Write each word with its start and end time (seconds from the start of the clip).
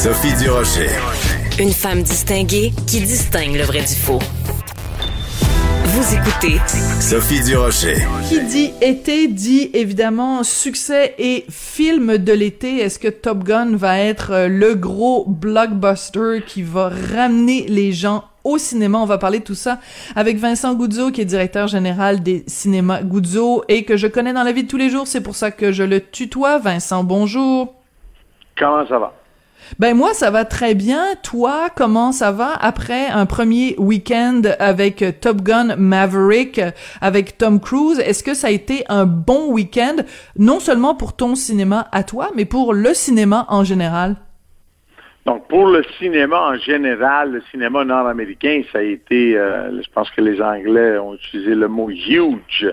Sophie 0.00 0.32
Durocher. 0.36 0.90
Une 1.58 1.72
femme 1.72 2.02
distinguée 2.04 2.70
qui 2.86 3.00
distingue 3.00 3.56
le 3.56 3.64
vrai 3.64 3.80
du 3.80 3.96
faux. 3.96 4.20
Vous 5.86 6.14
écoutez 6.14 6.60
Sophie 7.00 7.42
Durocher. 7.42 7.96
Qui 8.28 8.40
dit 8.42 8.72
été 8.80 9.26
dit 9.26 9.72
évidemment 9.74 10.44
succès 10.44 11.16
et 11.18 11.44
film 11.50 12.16
de 12.16 12.32
l'été. 12.32 12.76
Est-ce 12.76 13.00
que 13.00 13.08
Top 13.08 13.42
Gun 13.42 13.74
va 13.74 13.98
être 13.98 14.30
euh, 14.30 14.46
le 14.46 14.76
gros 14.76 15.24
blockbuster 15.26 16.44
qui 16.46 16.62
va 16.62 16.92
ramener 17.12 17.66
les 17.66 17.90
gens 17.90 18.22
au 18.44 18.56
cinéma? 18.56 18.98
On 18.98 19.04
va 19.04 19.18
parler 19.18 19.40
de 19.40 19.44
tout 19.44 19.56
ça 19.56 19.80
avec 20.14 20.36
Vincent 20.36 20.74
Goudzo, 20.74 21.10
qui 21.10 21.22
est 21.22 21.24
directeur 21.24 21.66
général 21.66 22.22
des 22.22 22.44
cinémas 22.46 23.02
Goudzo 23.02 23.64
et 23.66 23.82
que 23.82 23.96
je 23.96 24.06
connais 24.06 24.32
dans 24.32 24.44
la 24.44 24.52
vie 24.52 24.62
de 24.62 24.68
tous 24.68 24.76
les 24.76 24.90
jours. 24.90 25.08
C'est 25.08 25.22
pour 25.22 25.34
ça 25.34 25.50
que 25.50 25.72
je 25.72 25.82
le 25.82 26.00
tutoie. 26.00 26.58
Vincent, 26.58 27.02
bonjour. 27.02 27.74
Comment 28.56 28.86
ça 28.86 29.00
va? 29.00 29.17
Ben 29.78 29.96
moi 29.96 30.14
ça 30.14 30.30
va 30.30 30.44
très 30.44 30.74
bien. 30.74 31.14
Toi 31.22 31.68
comment 31.74 32.12
ça 32.12 32.32
va 32.32 32.52
après 32.52 33.06
un 33.06 33.26
premier 33.26 33.74
week-end 33.78 34.42
avec 34.58 35.04
Top 35.20 35.42
Gun 35.42 35.76
Maverick 35.76 36.60
avec 37.00 37.38
Tom 37.38 37.60
Cruise? 37.60 37.98
Est-ce 38.00 38.22
que 38.22 38.34
ça 38.34 38.48
a 38.48 38.50
été 38.50 38.84
un 38.88 39.06
bon 39.06 39.50
week-end 39.52 39.96
non 40.36 40.60
seulement 40.60 40.94
pour 40.94 41.16
ton 41.16 41.34
cinéma 41.34 41.88
à 41.92 42.02
toi, 42.02 42.30
mais 42.34 42.44
pour 42.44 42.74
le 42.74 42.94
cinéma 42.94 43.46
en 43.48 43.64
général? 43.64 44.16
Donc, 45.28 45.46
pour 45.48 45.66
le 45.66 45.84
cinéma 45.98 46.40
en 46.40 46.56
général, 46.56 47.32
le 47.32 47.42
cinéma 47.50 47.84
nord-américain, 47.84 48.62
ça 48.72 48.78
a 48.78 48.82
été, 48.82 49.36
euh, 49.36 49.82
je 49.82 49.90
pense 49.92 50.08
que 50.10 50.22
les 50.22 50.40
Anglais 50.40 50.96
ont 50.96 51.16
utilisé 51.16 51.54
le 51.54 51.68
mot 51.68 51.90
huge. 51.90 52.72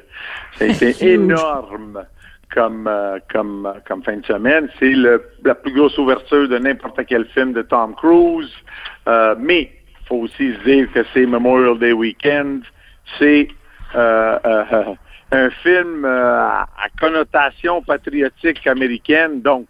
Ça 0.54 0.64
a 0.64 0.68
été 0.70 0.96
énorme 1.14 2.06
comme, 2.56 2.88
euh, 2.88 3.20
comme, 3.32 3.72
comme 3.88 4.04
fin 4.04 4.18
de 4.18 4.26
semaine. 4.26 4.70
C'est 4.80 4.94
la 5.44 5.56
plus 5.56 5.74
grosse 5.74 5.98
ouverture 5.98 6.48
de 6.48 6.58
n'importe 6.58 7.00
quel 7.06 7.26
film 7.26 7.54
de 7.54 7.62
Tom 7.62 7.94
Cruise. 7.96 8.52
Euh, 9.08 9.36
mais 9.38 9.72
il 10.02 10.08
faut 10.08 10.16
aussi 10.18 10.54
se 10.54 10.64
dire 10.64 10.92
que 10.94 11.04
c'est 11.14 11.26
Memorial 11.26 11.78
Day 11.78 11.92
Weekend. 11.92 12.64
C'est 13.20 13.50
un 13.96 15.50
film 15.64 16.06
à 16.06 16.68
connotation 17.00 17.82
patriotique 17.82 18.66
américaine. 18.68 19.42
Donc, 19.42 19.68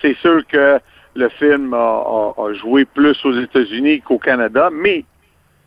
c'est 0.00 0.16
sûr 0.18 0.46
que 0.46 0.80
le 1.14 1.28
film 1.28 1.74
a, 1.74 2.32
joué 2.54 2.84
plus 2.84 3.24
aux 3.24 3.38
États-Unis 3.38 4.00
qu'au 4.00 4.18
Canada, 4.18 4.70
mais 4.72 5.04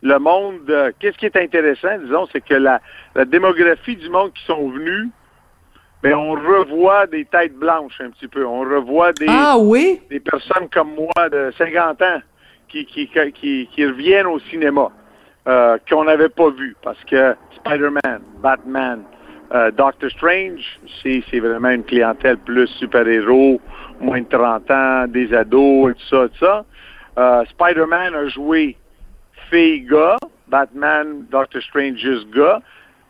le 0.01 0.19
monde, 0.19 0.69
euh, 0.69 0.91
qu'est-ce 0.99 1.17
qui 1.17 1.25
est 1.25 1.37
intéressant, 1.37 1.97
disons, 1.99 2.27
c'est 2.31 2.43
que 2.43 2.55
la, 2.55 2.81
démographie 3.25 3.95
du 3.95 4.09
monde 4.09 4.33
qui 4.33 4.43
sont 4.45 4.69
venus, 4.69 5.09
ben, 6.03 6.15
on 6.15 6.31
revoit 6.31 7.07
des 7.07 7.23
têtes 7.23 7.55
blanches 7.55 8.01
un 8.01 8.09
petit 8.09 8.27
peu. 8.27 8.45
On 8.45 8.59
revoit 8.59 9.13
des, 9.13 9.25
ah, 9.29 9.57
oui? 9.57 10.01
des 10.09 10.19
personnes 10.19 10.67
comme 10.69 10.95
moi 10.95 11.29
de 11.29 11.51
50 11.57 12.01
ans 12.01 12.21
qui, 12.67 12.85
qui, 12.85 13.07
qui, 13.71 13.85
reviennent 13.85 14.27
au 14.27 14.39
cinéma, 14.39 14.89
euh, 15.47 15.77
qu'on 15.89 16.03
n'avait 16.03 16.29
pas 16.29 16.49
vu, 16.49 16.75
parce 16.83 17.01
que 17.05 17.35
Spider-Man, 17.55 18.21
Batman, 18.41 19.03
euh, 19.53 19.71
Doctor 19.71 20.09
Strange, 20.09 20.79
c'est 21.01 21.39
vraiment 21.39 21.69
une 21.69 21.83
clientèle 21.83 22.37
plus 22.37 22.67
super-héros, 22.79 23.61
moins 24.01 24.21
de 24.21 24.27
30 24.27 24.71
ans, 24.71 25.07
des 25.07 25.33
ados 25.33 25.91
et 25.91 25.93
tout 25.93 26.07
ça, 26.09 26.27
tout 26.27 26.45
ça. 26.45 26.65
Euh, 27.17 27.45
Spider-Man 27.45 28.15
a 28.15 28.27
joué 28.27 28.75
fille-gars, 29.49 30.17
Batman, 30.47 31.25
Doctor 31.31 31.61
Strange 31.61 31.97
juste 31.97 32.29
gars. 32.31 32.61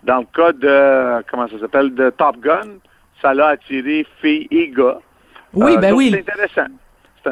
Dans 0.03 0.19
le 0.19 0.25
cas 0.35 0.51
de, 0.51 1.23
comment 1.29 1.47
ça 1.47 1.59
s'appelle, 1.59 1.93
de 1.93 2.09
Top 2.11 2.37
Gun, 2.39 2.79
ça 3.21 3.33
l'a 3.33 3.49
attiré 3.49 4.05
fille 4.21 4.47
et 4.51 4.69
gars. 4.69 4.99
Oui, 5.53 5.73
euh, 5.75 5.77
ben 5.77 5.93
oui. 5.93 6.11
C'est 6.11 6.19
intéressant. 6.19 6.73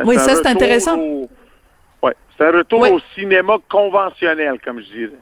oui, 0.05 0.15
ça 0.17 0.35
c'est 0.35 0.47
intéressant. 0.47 0.97
Oui, 0.97 2.11
c'est 2.37 2.45
un 2.45 2.51
retour 2.51 2.79
au 2.91 2.99
cinéma 3.15 3.57
conventionnel, 3.69 4.59
comme 4.63 4.79
je 4.79 4.91
dirais. 4.91 5.19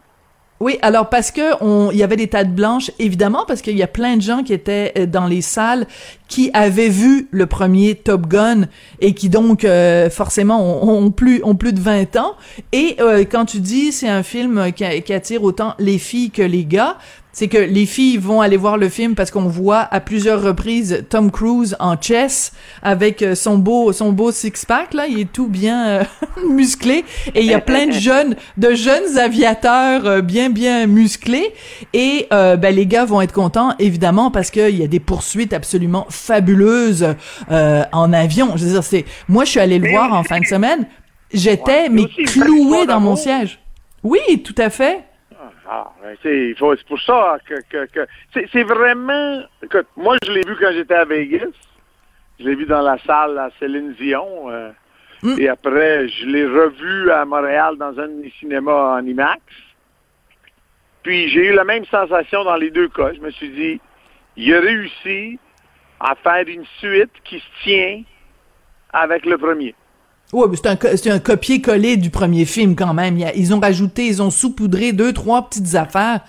Oui, 0.59 0.78
alors 0.81 1.08
parce 1.08 1.31
que 1.31 1.64
on, 1.64 1.89
il 1.91 1.97
y 1.97 2.03
avait 2.03 2.17
des 2.17 2.28
tas 2.28 2.44
de 2.44 2.51
blanches, 2.51 2.91
évidemment, 3.00 3.46
parce 3.47 3.62
qu'il 3.62 3.78
y 3.78 3.84
a 3.84 3.88
plein 3.88 4.18
de 4.18 4.22
gens 4.22 4.44
qui 4.44 4.53
étaient 4.53 4.91
euh, 4.97 5.06
dans 5.06 5.25
les 5.25 5.41
salles 5.41 5.88
qui 6.29 6.50
avaient 6.53 6.90
vu 6.90 7.28
le 7.31 7.47
premier 7.47 7.95
Top 7.95 8.28
Gun 8.28 8.67
et 9.01 9.13
qui 9.13 9.28
donc 9.28 9.66
euh, 9.66 10.09
forcément 10.09 10.85
ont, 10.88 11.12
plus 11.12 11.41
ont 11.44 11.56
plus 11.56 11.73
de 11.73 11.81
20 11.81 12.16
ans. 12.16 12.35
Et 12.72 12.95
euh, 13.01 13.25
quand 13.29 13.45
tu 13.45 13.59
dis 13.59 13.91
c'est 13.91 14.07
un 14.07 14.23
film 14.23 14.72
qui, 14.72 14.85
qui, 15.01 15.13
attire 15.13 15.44
autant 15.44 15.73
les 15.79 15.97
filles 15.97 16.31
que 16.31 16.44
les 16.44 16.63
gars, 16.63 16.97
c'est 17.31 17.47
que 17.47 17.57
les 17.57 17.85
filles 17.85 18.17
vont 18.17 18.41
aller 18.41 18.57
voir 18.57 18.78
le 18.78 18.90
film 18.90 19.16
parce 19.16 19.31
qu'on 19.31 19.44
voit 19.44 19.88
à 19.91 20.00
plusieurs 20.00 20.41
reprises 20.41 21.06
Tom 21.09 21.31
Cruise 21.31 21.75
en 21.79 21.95
chess 22.00 22.51
avec 22.81 23.22
euh, 23.22 23.35
son 23.35 23.57
beau 23.57 23.94
son 23.94 24.11
beau 24.11 24.31
six 24.31 24.66
pack 24.67 24.94
là, 24.94 25.07
il 25.07 25.19
est 25.22 25.31
tout 25.31 25.47
bien 25.47 25.88
euh, 25.88 26.03
musclé 26.50 27.06
et 27.35 27.41
il 27.41 27.46
y 27.46 27.53
a 27.53 27.61
plein 27.61 27.88
de 27.88 27.91
jeunes 28.07 28.35
de 28.57 28.73
jeunes 28.73 29.17
aviateurs 29.17 30.06
euh, 30.06 30.22
bien 30.22 30.50
bien 30.50 30.88
musclés 30.88 31.53
et 31.94 32.28
ben 32.29 32.75
les 32.75 32.85
gars 32.85 33.06
vont 33.06 33.22
être 33.22 33.34
contents 33.34 33.73
évidemment 33.79 34.31
parce 34.31 34.51
qu'il 34.51 34.75
y 34.75 34.84
a 34.84 34.88
des 34.88 35.00
poursuites 35.00 35.53
absolument 35.53 36.06
fabuleuses 36.19 37.16
en 37.50 38.13
avion. 38.13 38.57
Je 38.57 38.66
veux 38.66 38.72
dire 38.72 38.84
c'est 38.84 39.06
moi 39.28 39.46
je 39.46 39.52
suis 39.52 39.59
allé 39.59 39.80
le 39.80 39.90
voir 39.90 40.13
en 40.13 40.24
fin 40.24 40.40
de 40.40 40.46
semaine, 40.46 40.88
j'étais 41.34 41.90
mais 41.90 42.07
cloué 42.25 42.85
dans 42.85 43.00
mon 43.00 43.16
siège. 43.16 43.59
Oui, 44.03 44.44
tout 44.44 44.56
à 44.58 44.69
fait. 44.69 45.03
Ah, 45.72 45.91
c'est 46.24 46.56
pour 46.88 47.00
ça 47.02 47.38
que, 47.46 47.85
que, 47.85 48.08
c'est 48.34 48.63
vraiment. 48.63 49.44
Écoute, 49.63 49.85
moi, 49.96 50.18
je 50.25 50.31
l'ai 50.31 50.41
vu 50.41 50.56
quand 50.59 50.72
j'étais 50.74 50.96
à 50.96 51.06
Vegas. 51.06 51.46
Je 52.40 52.46
l'ai 52.46 52.56
vu 52.56 52.66
dans 52.66 52.81
la 52.81 52.97
salle 53.06 53.38
à 53.38 53.50
Céline 53.59 53.94
Dion. 53.94 54.50
Euh, 54.50 54.72
mm. 55.22 55.40
Et 55.40 55.47
après, 55.47 56.08
je 56.08 56.25
l'ai 56.25 56.46
revu 56.46 57.12
à 57.12 57.24
Montréal 57.25 57.75
dans 57.78 58.00
un 58.00 58.08
des 58.08 58.34
cinémas 58.40 58.97
en 58.97 59.06
IMAX. 59.06 59.41
Puis 61.03 61.29
j'ai 61.29 61.50
eu 61.50 61.53
la 61.53 61.66
même 61.66 61.85
sensation 61.85 62.44
dans 62.44 62.56
les 62.56 62.72
deux 62.72 62.88
cas. 62.88 63.13
Je 63.13 63.19
me 63.19 63.29
suis 63.29 63.50
dit, 63.50 63.81
il 64.38 64.53
a 64.56 64.62
réussi 64.62 65.38
à 65.99 66.15
faire 66.15 66.47
une 66.47 66.65
suite 66.79 67.11
qui 67.23 67.39
se 67.39 67.63
tient 67.63 68.03
avec 68.93 69.25
le 69.25 69.37
premier. 69.37 69.75
Ouais, 70.31 70.45
c'est 70.53 70.67
un, 70.67 70.95
c'est 70.95 71.09
un 71.09 71.17
copier-coller 71.17 71.97
du 71.97 72.11
premier 72.11 72.45
film 72.45 72.75
quand 72.75 72.93
même. 72.93 73.17
Ils 73.35 73.51
ont 73.51 73.59
rajouté, 73.59 74.05
ils 74.05 74.21
ont 74.21 74.29
saupoudré 74.29 74.91
deux, 74.91 75.11
trois 75.11 75.49
petites 75.49 75.73
affaires. 75.73 76.19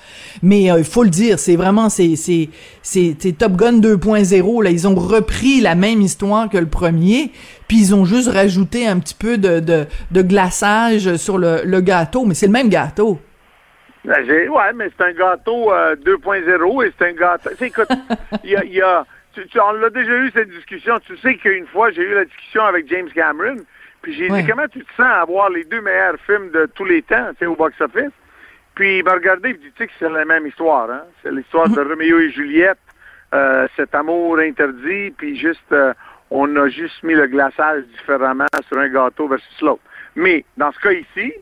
Mais 0.43 0.73
euh, 0.73 0.79
il 0.79 0.85
faut 0.85 1.03
le 1.03 1.11
dire, 1.11 1.39
c'est 1.39 1.55
vraiment, 1.55 1.91
c'est, 1.91 2.17
c'est, 2.17 2.49
c'est, 2.81 3.15
Top 3.37 3.53
Gun 3.53 3.75
2.0. 3.81 4.65
Là, 4.65 4.71
ils 4.71 4.89
ont 4.89 4.95
repris 4.95 5.61
la 5.61 5.75
même 5.75 6.01
histoire 6.01 6.49
que 6.49 6.57
le 6.57 6.69
premier, 6.69 7.31
puis 7.69 7.77
ils 7.79 7.95
ont 7.95 8.07
juste 8.07 8.31
rajouté 8.31 8.87
un 8.87 8.99
petit 9.01 9.15
peu 9.15 9.37
de, 9.37 9.61
de, 9.61 9.85
de 10.11 10.23
glaçage 10.23 11.17
sur 11.17 11.37
le, 11.37 11.61
le 11.65 11.81
gâteau. 11.83 12.25
Mais 12.25 12.33
c'est 12.33 12.47
le 12.47 12.53
même 12.53 12.71
gâteau. 12.71 13.19
Ben, 14.03 14.27
ouais, 14.27 14.73
mais 14.75 14.89
c'est 14.97 15.05
un 15.05 15.13
gâteau 15.13 15.71
2.0 15.71 15.71
euh, 15.71 16.87
et 16.87 16.93
c'est 16.99 17.09
un 17.09 17.13
gâteau. 17.13 17.51
Écoute, 17.61 17.89
il 18.45 18.51
y 18.51 18.57
a, 18.57 18.65
y 18.65 18.81
a 18.81 19.05
tu, 19.33 19.61
on 19.61 19.73
l'a 19.73 19.91
déjà 19.91 20.17
eu 20.17 20.31
cette 20.33 20.51
discussion. 20.51 20.99
Tu 21.01 21.17
sais 21.19 21.37
qu'une 21.37 21.67
fois, 21.67 21.91
j'ai 21.91 22.03
eu 22.03 22.15
la 22.15 22.25
discussion 22.25 22.63
avec 22.65 22.89
James 22.89 23.11
Cameron. 23.15 23.57
Puis 24.03 24.15
j'ai 24.15 24.29
dit, 24.29 24.47
comment 24.47 24.67
tu 24.69 24.85
te 24.85 24.93
sens 24.97 25.07
à 25.07 25.25
voir 25.25 25.51
les 25.51 25.65
deux 25.65 25.81
meilleurs 25.81 26.19
films 26.25 26.51
de 26.51 26.67
tous 26.75 26.87
les 26.87 27.03
temps, 27.03 27.31
tu 27.33 27.41
sais, 27.41 27.47
au 27.47 27.55
box-office? 27.55 28.13
Puis 28.75 28.99
il 28.99 29.05
m'a 29.05 29.13
regardé 29.13 29.51
et 29.51 29.55
dit, 29.55 29.71
tu 29.73 29.73
sais 29.77 29.87
que 29.89 29.93
c'est 29.99 30.09
la 30.09 30.25
même 30.25 30.47
histoire, 30.47 30.91
hein? 30.91 31.03
C'est 31.23 31.31
l'histoire 31.31 31.69
de 31.69 31.81
mhm. 31.81 31.89
Roméo 31.89 32.19
et 32.19 32.31
Juliette, 32.31 32.79
euh, 33.35 33.69
cet 33.77 33.95
amour 33.95 34.39
interdit, 34.39 35.11
puis 35.11 35.37
juste, 35.37 35.71
euh, 35.73 35.93
on 36.31 36.57
a 36.57 36.69
juste 36.69 37.03
mis 37.03 37.15
le 37.15 37.27
glaçage 37.27 37.85
différemment 37.99 38.47
sur 38.69 38.79
un 38.79 38.89
gâteau 38.89 39.29
versus 39.29 39.61
l'autre. 39.61 39.83
Mais 40.17 40.47
dans 40.57 40.73
ce 40.73 40.79
cas 40.79 40.93
ici, 40.93 41.35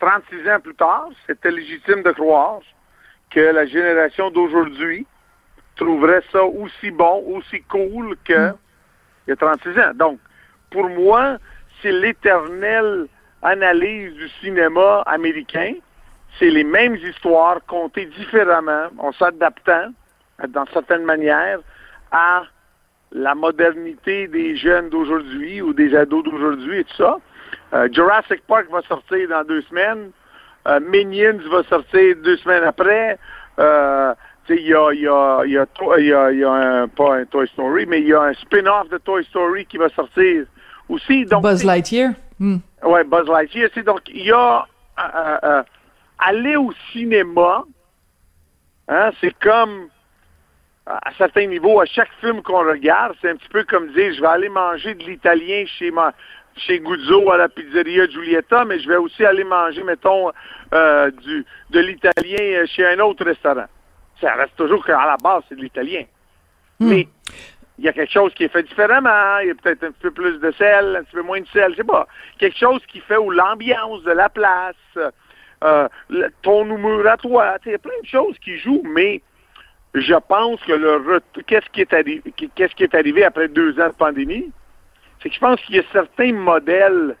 36 0.00 0.48
ans 0.48 0.60
plus 0.60 0.74
tard, 0.74 1.08
c'était 1.26 1.50
légitime 1.50 2.02
de 2.02 2.12
croire 2.12 2.60
que 3.30 3.40
la 3.40 3.66
génération 3.66 4.30
d'aujourd'hui 4.30 5.06
trouverait 5.80 6.22
ça 6.30 6.44
aussi 6.44 6.90
bon, 6.90 7.24
aussi 7.34 7.62
cool 7.62 8.16
que 8.24 8.50
mhm. 8.50 8.54
il 9.26 9.30
y 9.30 9.32
a 9.32 9.36
36 9.36 9.78
ans. 9.80 9.92
Donc, 9.94 10.18
pour 10.70 10.88
moi, 10.88 11.38
c'est 11.80 11.92
l'éternelle 11.92 13.06
analyse 13.42 14.14
du 14.14 14.28
cinéma 14.40 15.02
américain. 15.06 15.74
C'est 16.38 16.50
les 16.50 16.64
mêmes 16.64 16.96
histoires 16.96 17.58
contées 17.66 18.06
différemment, 18.06 18.88
en 18.98 19.12
s'adaptant, 19.12 19.90
dans 20.48 20.66
certaines 20.72 21.04
manières, 21.04 21.60
à 22.12 22.42
la 23.12 23.34
modernité 23.34 24.28
des 24.28 24.56
jeunes 24.56 24.90
d'aujourd'hui 24.90 25.60
ou 25.60 25.72
des 25.72 25.96
ados 25.96 26.22
d'aujourd'hui 26.22 26.80
et 26.80 26.84
tout 26.84 26.96
ça. 26.96 27.18
Euh, 27.72 27.88
Jurassic 27.90 28.42
Park 28.46 28.66
va 28.70 28.82
sortir 28.82 29.28
dans 29.28 29.44
deux 29.44 29.62
semaines. 29.62 30.10
Euh, 30.68 30.78
Minions 30.80 31.40
va 31.50 31.62
sortir 31.64 32.16
deux 32.22 32.36
semaines 32.36 32.64
après. 32.64 33.18
Euh, 33.58 34.14
il 34.56 34.66
y 34.66 34.74
a, 34.74 34.92
y, 34.92 35.06
a, 35.06 35.44
y, 35.46 36.12
a, 36.12 36.32
y 36.32 36.44
a 36.44 36.52
un, 36.52 36.88
pas 36.88 37.16
un 37.16 37.24
Toy 37.24 37.46
Story, 37.48 37.86
mais 37.86 38.00
il 38.00 38.08
y 38.08 38.14
a 38.14 38.22
un 38.22 38.34
spin-off 38.34 38.88
de 38.88 38.98
Toy 38.98 39.24
Story 39.24 39.66
qui 39.66 39.78
va 39.78 39.88
sortir 39.90 40.44
aussi. 40.88 41.24
Donc, 41.24 41.42
Buzz 41.42 41.64
Lightyear? 41.64 42.12
Hmm. 42.38 42.58
Oui, 42.82 43.00
Buzz 43.04 43.28
Lightyear. 43.28 43.70
Donc, 43.84 44.00
il 44.08 44.26
y 44.26 44.32
a 44.32 44.66
euh, 44.98 45.02
euh, 45.02 45.38
euh, 45.44 45.62
aller 46.18 46.56
au 46.56 46.72
cinéma, 46.92 47.64
hein, 48.88 49.10
c'est 49.20 49.34
comme 49.38 49.88
à 50.86 51.10
certains 51.16 51.46
niveaux, 51.46 51.80
à 51.80 51.84
chaque 51.84 52.10
film 52.20 52.42
qu'on 52.42 52.64
regarde, 52.64 53.14
c'est 53.20 53.30
un 53.30 53.36
petit 53.36 53.48
peu 53.48 53.64
comme 53.64 53.92
dire 53.92 54.12
je 54.12 54.20
vais 54.20 54.26
aller 54.26 54.48
manger 54.48 54.94
de 54.94 55.04
l'italien 55.04 55.64
chez 55.66 55.90
ma 55.90 56.12
chez 56.56 56.80
Guzzo 56.80 57.30
à 57.30 57.36
la 57.36 57.48
pizzeria 57.48 58.08
Giulietta, 58.08 58.64
mais 58.64 58.80
je 58.80 58.88
vais 58.88 58.96
aussi 58.96 59.24
aller 59.24 59.44
manger, 59.44 59.84
mettons, 59.84 60.30
euh, 60.74 61.10
du, 61.10 61.44
de 61.70 61.80
l'italien 61.80 62.66
chez 62.66 62.86
un 62.86 62.98
autre 62.98 63.24
restaurant. 63.24 63.66
Ça 64.20 64.34
reste 64.34 64.56
toujours 64.56 64.84
qu'à 64.84 65.06
la 65.06 65.16
base, 65.16 65.42
c'est 65.48 65.54
de 65.54 65.62
l'italien. 65.62 66.04
Mais 66.78 67.08
il 67.78 67.84
y 67.84 67.88
a 67.88 67.92
quelque 67.92 68.12
chose 68.12 68.32
qui 68.34 68.44
est 68.44 68.48
fait 68.48 68.62
différemment. 68.62 69.38
Il 69.38 69.48
y 69.48 69.50
a 69.50 69.54
peut-être 69.54 69.84
un 69.84 69.92
petit 69.92 70.02
peu 70.02 70.10
plus 70.10 70.38
de 70.38 70.50
sel, 70.52 70.96
un 70.96 71.02
petit 71.02 71.16
peu 71.16 71.22
moins 71.22 71.40
de 71.40 71.46
sel, 71.48 71.72
je 71.72 71.76
sais 71.76 71.84
pas. 71.84 72.06
Quelque 72.38 72.58
chose 72.58 72.80
qui 72.86 73.00
fait 73.00 73.16
où 73.16 73.30
l'ambiance 73.30 74.02
de 74.02 74.12
la 74.12 74.28
place, 74.28 74.74
euh, 75.64 75.88
ton 76.42 76.64
humour 76.66 77.06
à 77.06 77.16
toi. 77.16 77.56
Il 77.66 77.72
y 77.72 77.74
a 77.74 77.78
plein 77.78 78.00
de 78.02 78.06
choses 78.06 78.38
qui 78.38 78.58
jouent, 78.58 78.82
mais 78.84 79.22
je 79.94 80.14
pense 80.14 80.60
que 80.62 80.72
le 80.72 81.20
qu'est-ce 81.46 81.68
qui 81.70 81.80
est 81.80 81.92
arrivé 81.92 82.22
qu'est-ce 82.54 82.74
qui 82.74 82.84
est 82.84 82.94
arrivé 82.94 83.24
après 83.24 83.48
deux 83.48 83.78
ans 83.80 83.88
de 83.88 83.94
pandémie, 83.94 84.50
c'est 85.22 85.28
que 85.28 85.34
je 85.34 85.40
pense 85.40 85.60
qu'il 85.62 85.76
y 85.76 85.78
a 85.80 85.84
certains 85.92 86.32
modèles 86.32 87.16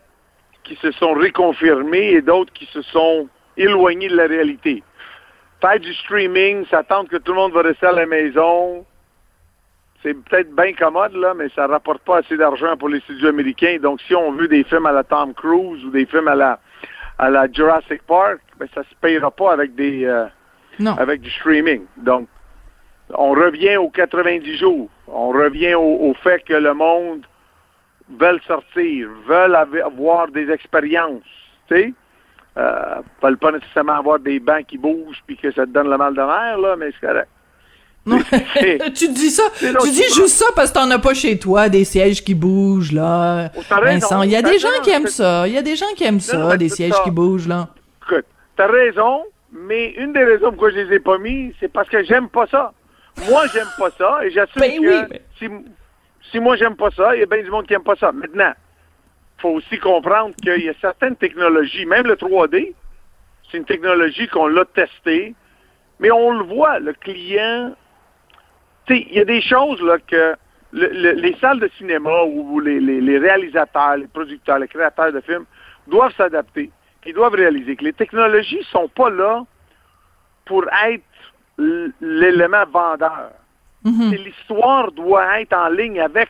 qui 0.62 0.76
se 0.76 0.92
sont 0.92 1.14
réconfirmés 1.14 2.12
et 2.12 2.22
d'autres 2.22 2.52
qui 2.52 2.66
se 2.66 2.82
sont 2.82 3.28
éloignés 3.56 4.08
de 4.08 4.16
la 4.16 4.26
réalité. 4.26 4.82
Faire 5.60 5.80
du 5.80 5.92
streaming, 5.94 6.66
s'attendre 6.66 7.08
que 7.08 7.16
tout 7.16 7.32
le 7.32 7.38
monde 7.38 7.52
va 7.52 7.62
rester 7.62 7.86
à 7.86 7.92
la 7.92 8.06
maison, 8.06 8.84
c'est 10.02 10.14
peut-être 10.14 10.54
bien 10.54 10.72
commode, 10.72 11.14
là, 11.14 11.34
mais 11.34 11.48
ça 11.54 11.66
rapporte 11.66 12.02
pas 12.02 12.18
assez 12.18 12.36
d'argent 12.36 12.76
pour 12.78 12.88
les 12.88 13.00
studios 13.00 13.28
américains. 13.28 13.76
Donc, 13.80 14.00
si 14.02 14.14
on 14.14 14.32
veut 14.32 14.48
des 14.48 14.64
films 14.64 14.86
à 14.86 14.92
la 14.92 15.04
Tom 15.04 15.34
Cruise 15.34 15.84
ou 15.84 15.90
des 15.90 16.06
films 16.06 16.28
à 16.28 16.34
la 16.34 16.58
à 17.18 17.28
la 17.28 17.52
Jurassic 17.52 18.02
Park, 18.06 18.40
ben, 18.58 18.66
ça 18.74 18.82
se 18.82 18.94
payera 18.98 19.30
pas 19.30 19.52
avec 19.52 19.74
des 19.74 20.06
euh, 20.06 20.26
avec 20.96 21.20
du 21.20 21.30
streaming. 21.30 21.82
Donc, 21.98 22.28
on 23.12 23.32
revient 23.32 23.76
aux 23.76 23.90
90 23.90 24.56
jours. 24.56 24.88
On 25.06 25.28
revient 25.28 25.74
au, 25.74 26.14
fait 26.22 26.42
que 26.44 26.54
le 26.54 26.72
monde 26.72 27.26
veut 28.08 28.40
sortir, 28.46 29.08
veut 29.26 29.54
avoir 29.84 30.28
des 30.28 30.50
expériences. 30.50 31.22
Tu 31.68 31.74
sais? 31.74 31.94
Euh, 32.56 32.96
veulent 33.22 33.38
pas 33.38 33.52
nécessairement 33.52 33.98
avoir 33.98 34.18
des 34.18 34.40
bancs 34.40 34.66
qui 34.66 34.76
bougent 34.76 35.22
puis 35.26 35.36
que 35.36 35.52
ça 35.52 35.66
te 35.66 35.70
donne 35.70 35.88
le 35.88 35.96
mal 35.96 36.14
de 36.14 36.20
mer, 36.20 36.58
là, 36.58 36.76
mais 36.76 36.90
c'est 36.92 37.06
correct. 37.06 37.28
tu 38.94 39.08
dis 39.08 39.30
ça, 39.30 39.44
tu 39.58 39.90
dis 39.90 40.14
juste 40.14 40.36
ça 40.36 40.46
parce 40.56 40.70
que 40.70 40.74
t'en 40.74 40.90
as 40.90 40.98
pas 40.98 41.14
chez 41.14 41.38
toi 41.38 41.68
des 41.68 41.84
sièges 41.84 42.24
qui 42.24 42.34
bougent 42.34 42.92
là. 42.92 43.50
Vincent, 43.82 44.22
il 44.22 44.30
y 44.30 44.36
a 44.36 44.42
des 44.42 44.58
gens 44.58 44.68
qui 44.82 44.90
aiment 44.90 45.06
ça, 45.06 45.46
il 45.46 45.54
y 45.54 45.58
a 45.58 45.62
des 45.62 45.76
gens 45.76 45.92
qui 45.94 46.04
aiment 46.04 46.20
ça, 46.20 46.56
des 46.56 46.68
sièges 46.68 47.00
qui 47.04 47.10
bougent 47.10 47.46
là. 47.46 47.68
Écoute, 48.02 48.26
t'as 48.56 48.66
raison, 48.66 49.22
mais 49.52 49.90
une 49.92 50.12
des 50.12 50.24
raisons 50.24 50.50
pourquoi 50.50 50.70
je 50.70 50.76
les 50.76 50.96
ai 50.96 51.00
pas 51.00 51.18
mis, 51.18 51.54
c'est 51.60 51.72
parce 51.72 51.88
que 51.88 52.02
j'aime 52.02 52.28
pas 52.28 52.46
ça. 52.46 52.72
Moi, 53.28 53.44
j'aime 53.52 53.68
pas 53.78 53.90
ça 53.96 54.24
et 54.24 54.30
j'assume 54.30 54.60
ben 54.60 54.80
que 55.08 55.16
si, 55.38 55.48
si 56.30 56.40
moi 56.40 56.56
j'aime 56.56 56.76
pas 56.76 56.90
ça, 56.90 57.14
il 57.14 57.20
y 57.20 57.22
a 57.22 57.26
bien 57.26 57.42
du 57.42 57.50
monde 57.50 57.66
qui 57.66 57.74
aime 57.74 57.82
pas 57.82 57.96
ça. 57.96 58.12
Maintenant, 58.12 58.52
faut 59.40 59.50
aussi 59.50 59.78
comprendre 59.78 60.34
qu'il 60.42 60.64
y 60.64 60.68
a 60.68 60.74
certaines 60.80 61.16
technologies, 61.16 61.86
même 61.86 62.06
le 62.06 62.14
3D, 62.14 62.74
c'est 63.50 63.58
une 63.58 63.64
technologie 63.64 64.28
qu'on 64.28 64.46
l'a 64.46 64.64
testée, 64.64 65.34
mais 65.98 66.10
on 66.10 66.32
le 66.32 66.44
voit, 66.44 66.78
le 66.78 66.92
client 66.92 67.74
il 68.94 69.12
y 69.12 69.20
a 69.20 69.24
des 69.24 69.40
choses 69.40 69.80
là 69.82 69.98
que 69.98 70.36
les 70.72 71.36
salles 71.40 71.60
de 71.60 71.68
cinéma 71.78 72.22
ou 72.24 72.60
les, 72.60 73.18
réalisateurs, 73.18 73.96
les 73.96 74.06
producteurs, 74.06 74.58
les 74.58 74.68
créateurs 74.68 75.12
de 75.12 75.20
films 75.20 75.46
doivent 75.88 76.14
s'adapter. 76.16 76.70
Ils 77.06 77.14
doivent 77.14 77.34
réaliser 77.34 77.76
que 77.76 77.84
les 77.84 77.92
technologies 77.92 78.62
sont 78.70 78.88
pas 78.88 79.10
là 79.10 79.44
pour 80.44 80.64
être 80.86 81.02
l'élément 82.00 82.64
vendeur. 82.66 83.32
Mm-hmm. 83.84 84.24
L'histoire 84.24 84.92
doit 84.92 85.40
être 85.40 85.56
en 85.56 85.68
ligne 85.68 86.00
avec 86.00 86.28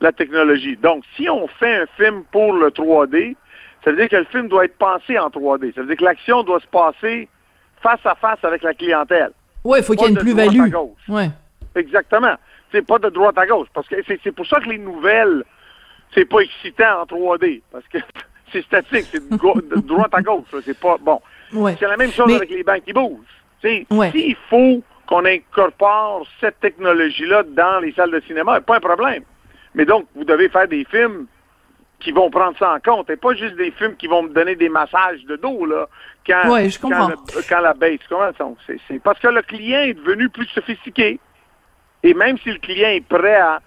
la 0.00 0.12
technologie. 0.12 0.76
Donc, 0.76 1.04
si 1.16 1.28
on 1.28 1.46
fait 1.46 1.82
un 1.82 1.86
film 1.96 2.24
pour 2.30 2.52
le 2.52 2.68
3D, 2.68 3.36
ça 3.84 3.90
veut 3.90 3.96
dire 3.96 4.08
que 4.08 4.16
le 4.16 4.24
film 4.24 4.48
doit 4.48 4.64
être 4.64 4.78
pensé 4.78 5.18
en 5.18 5.28
3D. 5.28 5.74
Ça 5.74 5.82
veut 5.82 5.88
dire 5.88 5.96
que 5.96 6.04
l'action 6.04 6.42
doit 6.42 6.60
se 6.60 6.66
passer 6.66 7.28
face 7.82 8.00
à 8.04 8.14
face 8.14 8.42
avec 8.42 8.62
la 8.62 8.74
clientèle. 8.74 9.30
Oui, 9.62 9.78
il 9.78 9.84
faut 9.84 9.94
qu'il 9.94 10.02
y 10.02 10.06
ait 10.06 10.10
une 10.10 10.18
plus-value. 10.18 10.74
Ouais. 11.08 11.30
Exactement. 11.74 12.34
C'est 12.72 12.86
pas 12.86 12.98
de 12.98 13.08
droite 13.10 13.36
à 13.38 13.46
gauche. 13.46 13.68
Parce 13.74 13.86
que 13.88 13.96
c'est 14.06 14.32
pour 14.32 14.46
ça 14.46 14.60
que 14.60 14.68
les 14.68 14.78
nouvelles, 14.78 15.44
c'est 16.14 16.24
pas 16.24 16.40
excitant 16.40 17.02
en 17.02 17.04
3D. 17.04 17.62
Parce 17.70 17.86
que 17.88 17.98
c'est 18.52 18.62
statique, 18.62 19.06
c'est 19.12 19.28
de, 19.28 19.80
droite 19.80 20.12
à 20.12 20.22
gauche. 20.22 20.46
C'est 20.64 20.78
pas 20.78 20.96
bon. 21.00 21.20
C'est 21.52 21.82
la 21.82 21.96
même 21.96 22.10
chose 22.10 22.34
avec 22.34 22.50
les 22.50 22.62
banques 22.62 22.84
qui 22.84 22.92
bougent. 22.92 23.20
S'il 23.62 24.36
faut 24.50 24.82
qu'on 25.06 25.24
incorpore 25.24 26.26
cette 26.40 26.60
technologie-là 26.60 27.42
dans 27.44 27.80
les 27.80 27.92
salles 27.92 28.10
de 28.10 28.20
cinéma, 28.20 28.60
pas 28.60 28.76
un 28.76 28.80
problème. 28.80 29.22
Mais 29.74 29.84
donc, 29.84 30.06
vous 30.14 30.24
devez 30.24 30.48
faire 30.48 30.68
des 30.68 30.84
films 30.84 31.26
qui 32.00 32.12
vont 32.12 32.30
prendre 32.30 32.56
ça 32.58 32.74
en 32.74 32.80
compte 32.80 33.08
et 33.10 33.16
pas 33.16 33.34
juste 33.34 33.56
des 33.56 33.70
films 33.72 33.96
qui 33.96 34.06
vont 34.06 34.24
me 34.24 34.28
donner 34.28 34.56
des 34.56 34.68
massages 34.68 35.24
de 35.24 35.36
dos 35.36 35.64
là 35.64 35.88
quand, 36.26 36.68
je 36.68 36.78
quand, 36.78 37.12
quand, 37.48 37.60
la 37.60 37.74
baisse. 37.74 38.00
C'est 38.88 39.02
parce 39.02 39.18
que 39.18 39.28
le 39.28 39.42
client 39.42 39.80
est 39.80 39.94
devenu 39.94 40.28
plus 40.28 40.46
sophistiqué. 40.46 41.18
Et 42.02 42.14
même 42.14 42.36
si 42.38 42.50
le 42.50 42.58
client 42.58 42.90
est 42.90 43.06
prêt 43.06 43.36
à 43.36 43.60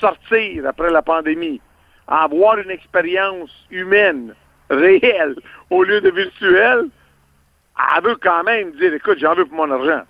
sortir 0.00 0.66
après 0.66 0.90
la 0.90 1.02
pandémie, 1.02 1.60
à 2.06 2.24
avoir 2.24 2.58
une 2.58 2.70
expérience 2.70 3.50
humaine, 3.70 4.34
réelle, 4.70 5.36
au 5.70 5.82
lieu 5.82 6.00
de 6.00 6.10
virtuelle, 6.10 6.86
elle 7.96 8.04
veut 8.04 8.16
quand 8.16 8.44
même 8.44 8.72
dire, 8.72 8.94
écoute, 8.94 9.18
j'en 9.18 9.34
veux 9.34 9.46
pour 9.46 9.56
mon 9.56 9.70
argent. 9.70 10.02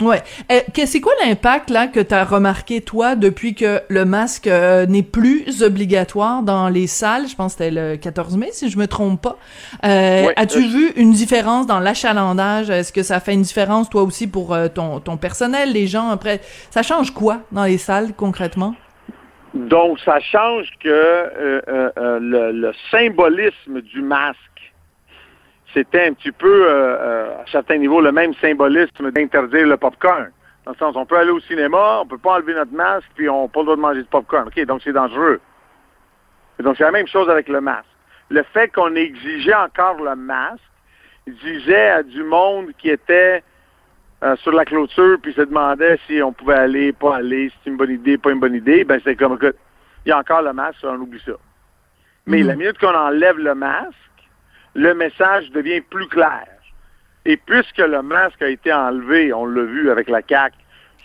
Ouais. 0.00 0.22
Euh, 0.50 0.60
c'est 0.86 1.00
quoi 1.00 1.12
l'impact 1.22 1.70
là 1.70 1.86
que 1.86 2.00
tu 2.00 2.14
as 2.14 2.24
remarqué 2.24 2.80
toi 2.80 3.16
depuis 3.16 3.54
que 3.54 3.80
le 3.88 4.04
masque 4.04 4.46
euh, 4.46 4.86
n'est 4.86 5.02
plus 5.02 5.62
obligatoire 5.62 6.42
dans 6.42 6.68
les 6.68 6.86
salles? 6.86 7.28
Je 7.28 7.36
pense 7.36 7.54
que 7.54 7.64
c'était 7.64 7.70
le 7.70 7.96
14 7.96 8.36
mai 8.36 8.48
si 8.52 8.70
je 8.70 8.78
me 8.78 8.86
trompe 8.86 9.20
pas. 9.20 9.36
Euh, 9.84 10.28
as-tu 10.36 10.60
vu 10.60 10.92
une 10.96 11.12
différence 11.12 11.66
dans 11.66 11.80
l'achalandage? 11.80 12.70
Est-ce 12.70 12.92
que 12.92 13.02
ça 13.02 13.20
fait 13.20 13.34
une 13.34 13.42
différence 13.42 13.90
toi 13.90 14.02
aussi 14.02 14.26
pour 14.26 14.56
ton, 14.74 15.00
ton 15.00 15.16
personnel, 15.16 15.72
les 15.72 15.86
gens 15.86 16.08
après? 16.08 16.40
Ça 16.70 16.82
change 16.82 17.12
quoi 17.12 17.42
dans 17.52 17.64
les 17.64 17.78
salles 17.78 18.14
concrètement? 18.16 18.74
Donc 19.52 19.98
ça 20.00 20.20
change 20.20 20.68
que 20.82 21.30
le, 22.20 22.52
le 22.52 22.72
symbolisme 22.90 23.80
du 23.82 24.00
masque 24.00 24.38
c'était 25.74 26.06
un 26.06 26.12
petit 26.12 26.32
peu, 26.32 26.68
euh, 26.68 26.96
euh, 26.98 27.42
à 27.42 27.50
certains 27.50 27.78
niveaux, 27.78 28.00
le 28.00 28.12
même 28.12 28.34
symbolisme 28.34 29.10
d'interdire 29.10 29.66
le 29.66 29.76
popcorn. 29.76 30.30
Dans 30.64 30.72
le 30.72 30.76
sens, 30.76 30.94
on 30.96 31.06
peut 31.06 31.16
aller 31.16 31.30
au 31.30 31.40
cinéma, 31.40 32.00
on 32.02 32.06
peut 32.06 32.18
pas 32.18 32.34
enlever 32.34 32.54
notre 32.54 32.72
masque, 32.72 33.08
puis 33.14 33.28
on 33.28 33.42
n'a 33.42 33.48
pas 33.48 33.60
le 33.60 33.64
droit 33.64 33.76
de 33.76 33.80
manger 33.80 34.02
du 34.02 34.08
popcorn. 34.08 34.48
OK, 34.48 34.64
donc 34.66 34.82
c'est 34.84 34.92
dangereux. 34.92 35.40
Et 36.58 36.62
donc 36.62 36.76
c'est 36.76 36.84
la 36.84 36.90
même 36.90 37.06
chose 37.06 37.28
avec 37.30 37.48
le 37.48 37.60
masque. 37.60 37.86
Le 38.28 38.42
fait 38.42 38.68
qu'on 38.68 38.94
exigeait 38.94 39.54
encore 39.54 40.00
le 40.02 40.14
masque 40.14 40.62
disait 41.26 41.88
à 41.88 42.02
du 42.02 42.22
monde 42.22 42.72
qui 42.78 42.90
était 42.90 43.42
euh, 44.22 44.36
sur 44.36 44.52
la 44.52 44.64
clôture, 44.64 45.18
puis 45.22 45.32
se 45.32 45.40
demandait 45.40 45.98
si 46.06 46.22
on 46.22 46.32
pouvait 46.32 46.54
aller, 46.54 46.92
pas 46.92 47.16
aller, 47.16 47.48
si 47.48 47.56
c'est 47.64 47.70
une 47.70 47.76
bonne 47.76 47.90
idée, 47.90 48.18
pas 48.18 48.30
une 48.30 48.40
bonne 48.40 48.54
idée, 48.54 48.84
ben 48.84 49.00
c'est 49.02 49.16
comme, 49.16 49.34
écoute, 49.34 49.56
il 50.04 50.10
y 50.10 50.12
a 50.12 50.18
encore 50.18 50.42
le 50.42 50.52
masque, 50.52 50.78
on 50.82 50.96
oublie 50.96 51.22
ça. 51.24 51.32
Mais 52.26 52.40
mm-hmm. 52.40 52.46
la 52.46 52.56
minute 52.56 52.78
qu'on 52.78 52.94
enlève 52.94 53.38
le 53.38 53.54
masque, 53.54 53.96
le 54.74 54.94
message 54.94 55.50
devient 55.50 55.80
plus 55.80 56.06
clair. 56.08 56.46
Et 57.24 57.36
puisque 57.36 57.78
le 57.78 58.02
masque 58.02 58.40
a 58.42 58.48
été 58.48 58.72
enlevé, 58.72 59.32
on 59.32 59.46
l'a 59.46 59.62
vu 59.62 59.90
avec 59.90 60.08
la 60.08 60.22
CAQ, 60.26 60.56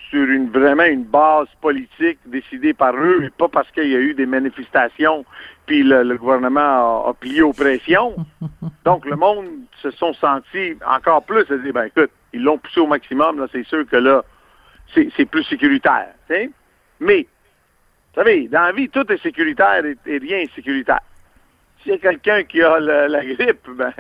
sur 0.10 0.24
une 0.24 0.50
vraiment 0.50 0.84
une 0.84 1.04
base 1.04 1.48
politique 1.62 2.20
décidée 2.26 2.74
par 2.74 2.96
eux, 2.96 3.24
et 3.24 3.30
pas 3.32 3.48
parce 3.48 3.70
qu'il 3.72 3.88
y 3.88 3.96
a 3.96 4.00
eu 4.00 4.14
des 4.14 4.26
manifestations, 4.26 5.26
puis 5.66 5.84
le, 5.84 6.16
gouvernement 6.16 7.08
a, 7.08 7.14
plié 7.14 7.42
aux 7.42 7.54
pressions. 7.54 8.16
Donc 8.86 9.06
le 9.06 9.16
monde 9.16 9.48
se 9.82 9.92
sont 9.92 10.14
sentis 10.14 10.78
encore 10.86 11.24
plus 11.24 11.50
à 11.52 11.58
dire, 11.58 11.74
ben 11.74 11.86
écoute, 11.86 12.12
ils 12.34 12.44
l'ont 12.44 12.58
poussé 12.58 12.80
au 12.80 12.88
maximum, 12.88 13.40
là, 13.40 13.48
c'est 13.52 13.66
sûr 13.66 13.86
que 13.88 13.98
là, 13.98 14.24
c'est 14.94 15.26
plus 15.26 15.44
sécuritaire. 15.44 16.14
Mais, 17.00 17.24
vous 17.24 18.22
savez, 18.22 18.48
dans 18.48 18.62
la 18.62 18.72
vie, 18.72 18.88
tout 18.88 19.12
est 19.12 19.22
sécuritaire 19.22 19.84
et 19.86 20.18
rien 20.18 20.38
est 20.38 20.54
sécuritaire 20.56 21.02
s'il 21.86 21.94
y 21.94 21.96
a 21.96 22.00
quelqu'un 22.00 22.44
qui 22.44 22.62
a 22.64 22.80
la, 22.80 23.24
grippe, 23.24 23.68
ben, 23.70 23.94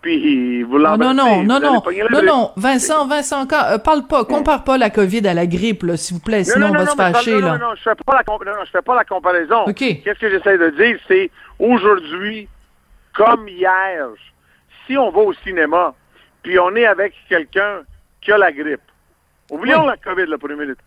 puis 0.00 0.62
vous 0.62 0.78
l'embrassez. 0.78 1.14
Non, 1.14 1.42
non, 1.42 1.44
non, 1.44 1.60
non, 1.60 1.82
non, 2.10 2.22
non, 2.22 2.52
Vincent, 2.56 3.06
Vincent, 3.08 3.46
euh, 3.52 3.78
parle 3.78 4.06
pas, 4.06 4.24
compare 4.24 4.62
pas 4.62 4.78
la 4.78 4.90
COVID 4.90 5.26
à 5.26 5.34
la 5.34 5.46
grippe, 5.46 5.84
s'il 5.96 6.16
vous 6.16 6.22
plaît, 6.22 6.44
sinon 6.44 6.68
on 6.68 6.72
va 6.72 6.86
se 6.86 6.96
fâcher, 6.96 7.40
là. 7.40 7.58
Non, 7.58 7.68
non, 7.68 7.74
je 7.74 7.82
fais 7.82 7.94
pas 8.06 8.14
la, 8.14 8.22
non, 8.26 8.64
je 8.64 8.70
fais 8.70 8.82
pas 8.82 8.94
la 8.94 9.04
comparaison. 9.04 9.64
Qu'est-ce 9.74 10.18
que 10.18 10.30
j'essaie 10.30 10.56
de 10.56 10.70
dire, 10.70 10.98
c'est 11.08 11.30
aujourd'hui, 11.58 12.48
comme 13.12 13.48
hier, 13.48 14.06
si 14.86 14.96
on 14.96 15.10
va 15.10 15.20
au 15.20 15.32
cinéma, 15.34 15.94
puis 16.42 16.58
on 16.58 16.74
est 16.76 16.86
avec 16.86 17.14
quelqu'un 17.28 17.80
qui 18.20 18.30
a 18.30 18.38
la 18.38 18.52
grippe, 18.52 18.80
Oublions 19.50 19.84
la 19.84 19.98
COVID, 19.98 20.26
la 20.28 20.38
première 20.38 20.56
minute. 20.56 20.78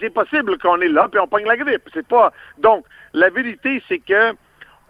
c'est 0.00 0.08
possible 0.08 0.56
qu'on 0.56 0.80
est 0.80 0.88
là, 0.88 1.06
puis 1.10 1.20
on 1.20 1.26
pogne 1.26 1.44
la 1.44 1.56
grippe. 1.58 1.82
C'est 1.92 2.06
pas. 2.06 2.32
Donc, 2.56 2.86
la 3.12 3.28
vérité, 3.28 3.82
c'est 3.88 3.98
que 3.98 4.32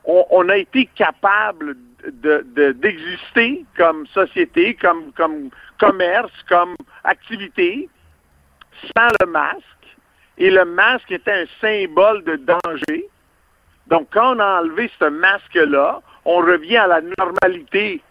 on, 0.07 0.49
a 0.49 0.57
été 0.57 0.89
capable 0.95 1.77
d'exister 2.13 3.65
comme 3.77 4.07
société, 4.09 4.75
comme, 4.75 5.13
comme 5.17 5.51
commerce, 5.79 6.33
comme 6.49 6.77
activité, 7.05 7.89
sans 8.97 9.09
le 9.21 9.27
masque. 9.27 9.63
Et 10.39 10.51
le 10.51 10.65
masque 10.65 11.11
était 11.11 11.33
un 11.33 11.47
symbole 11.61 12.23
de 12.25 12.37
danger. 12.37 13.09
Donc, 13.89 14.09
quand 14.13 14.37
on 14.37 14.39
a 14.39 14.61
enlevé 14.61 14.91
ce 14.99 15.07
masque-là, 15.07 16.01
on 16.25 16.39
revient 16.39 16.77
à 16.77 16.87
la 16.87 17.01
normalité. 17.19 18.03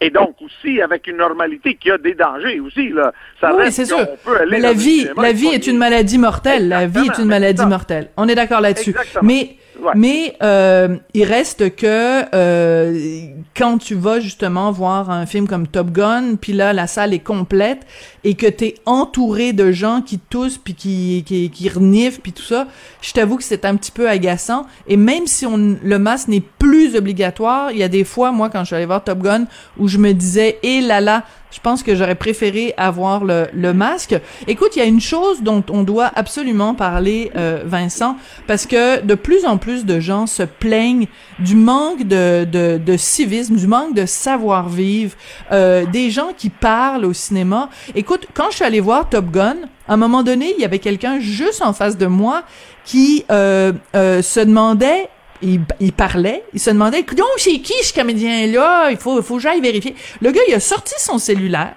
Et 0.00 0.10
donc 0.10 0.34
aussi 0.42 0.82
avec 0.82 1.06
une 1.06 1.18
normalité 1.18 1.76
qui 1.76 1.88
a 1.88 1.96
des 1.96 2.14
dangers 2.14 2.58
aussi 2.58 2.88
là. 2.88 3.12
Ça 3.40 3.54
oui, 3.54 3.70
c'est 3.70 3.84
sûr. 3.84 4.04
Mais 4.50 4.58
la 4.58 4.72
vie, 4.72 5.06
la 5.16 5.32
vie 5.32 5.46
est 5.46 5.68
une 5.68 5.78
maladie 5.78 6.18
mortelle. 6.18 6.68
La 6.68 6.88
vie 6.88 7.06
est 7.06 7.18
une 7.18 7.28
maladie 7.28 7.64
mortelle. 7.64 8.10
On 8.16 8.28
est 8.28 8.34
d'accord 8.34 8.60
là-dessus. 8.60 8.96
Mais 9.22 9.58
mais 9.94 10.36
euh, 10.42 10.96
il 11.14 11.24
reste 11.24 11.74
que 11.76 12.24
euh, 12.34 13.26
quand 13.56 13.78
tu 13.78 13.94
vas 13.94 14.20
justement 14.20 14.72
voir 14.72 15.10
un 15.10 15.26
film 15.26 15.46
comme 15.46 15.66
Top 15.66 15.90
Gun, 15.90 16.36
puis 16.40 16.52
là 16.52 16.72
la 16.72 16.86
salle 16.86 17.14
est 17.14 17.20
complète 17.20 17.86
et 18.24 18.34
que 18.34 18.46
t'es 18.46 18.74
entouré 18.86 19.52
de 19.52 19.72
gens 19.72 20.00
qui 20.00 20.18
toussent 20.18 20.58
puis 20.58 20.74
qui 20.74 21.24
qui, 21.26 21.50
qui 21.50 21.68
reniflent 21.68 22.20
puis 22.20 22.32
tout 22.32 22.42
ça, 22.42 22.66
je 23.00 23.12
t'avoue 23.12 23.36
que 23.36 23.44
c'est 23.44 23.64
un 23.64 23.76
petit 23.76 23.92
peu 23.92 24.08
agaçant. 24.08 24.66
Et 24.86 24.96
même 24.96 25.26
si 25.26 25.46
on 25.46 25.76
le 25.82 25.98
masque 25.98 26.28
n'est 26.28 26.42
plus 26.58 26.96
obligatoire, 26.96 27.72
il 27.72 27.78
y 27.78 27.82
a 27.82 27.88
des 27.88 28.04
fois 28.04 28.32
moi 28.32 28.50
quand 28.50 28.60
je 28.60 28.66
suis 28.66 28.76
allée 28.76 28.86
voir 28.86 29.04
Top 29.04 29.18
Gun 29.18 29.46
où 29.78 29.88
je 29.88 29.98
me 29.98 30.12
disais 30.12 30.58
et 30.62 30.78
eh 30.78 30.80
là 30.80 31.00
là 31.00 31.24
je 31.52 31.60
pense 31.60 31.82
que 31.82 31.94
j'aurais 31.94 32.14
préféré 32.14 32.74
avoir 32.76 33.24
le, 33.24 33.46
le 33.52 33.72
masque. 33.72 34.16
Écoute, 34.48 34.70
il 34.74 34.78
y 34.78 34.82
a 34.82 34.86
une 34.86 35.00
chose 35.00 35.42
dont 35.42 35.62
on 35.70 35.82
doit 35.82 36.10
absolument 36.14 36.74
parler, 36.74 37.30
euh, 37.36 37.62
Vincent, 37.64 38.16
parce 38.46 38.66
que 38.66 39.00
de 39.00 39.14
plus 39.14 39.44
en 39.44 39.58
plus 39.58 39.84
de 39.84 40.00
gens 40.00 40.26
se 40.26 40.42
plaignent 40.42 41.06
du 41.38 41.54
manque 41.54 42.04
de, 42.04 42.96
civisme, 42.96 43.56
du 43.56 43.66
manque 43.66 43.94
de 43.94 44.06
savoir-vivre, 44.06 45.14
euh, 45.52 45.84
des 45.86 46.10
gens 46.10 46.30
qui 46.36 46.48
parlent 46.48 47.04
au 47.04 47.12
cinéma. 47.12 47.68
Écoute, 47.94 48.26
quand 48.34 48.50
je 48.50 48.56
suis 48.56 48.64
allée 48.64 48.80
voir 48.80 49.08
Top 49.08 49.30
Gun, 49.30 49.56
à 49.88 49.94
un 49.94 49.96
moment 49.96 50.22
donné, 50.22 50.54
il 50.56 50.60
y 50.60 50.64
avait 50.64 50.78
quelqu'un 50.78 51.20
juste 51.20 51.60
en 51.62 51.72
face 51.72 51.98
de 51.98 52.06
moi 52.06 52.44
qui 52.84 53.24
euh, 53.30 53.72
se 53.94 54.40
demandait 54.40 55.08
il, 55.42 55.92
parlait, 55.92 56.44
il 56.54 56.60
se 56.60 56.70
demandait, 56.70 57.02
donc 57.02 57.26
c'est 57.36 57.58
qui 57.58 57.74
ce 57.82 57.92
comédien-là? 57.92 58.90
Il 58.90 58.96
faut, 58.96 59.20
faut 59.22 59.36
que 59.36 59.42
j'aille 59.42 59.60
vérifier. 59.60 59.94
Le 60.20 60.30
gars, 60.30 60.40
il 60.48 60.54
a 60.54 60.60
sorti 60.60 60.94
son 60.98 61.18
cellulaire, 61.18 61.74